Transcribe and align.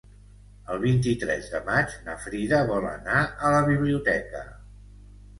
El 0.75 0.79
vint-i-tres 0.83 1.49
de 1.55 1.59
maig 1.67 1.91
na 2.07 2.15
Frida 2.23 2.61
vol 2.71 2.87
anar 2.93 3.19
a 3.27 3.51
la 3.57 3.61
biblioteca. 3.69 4.41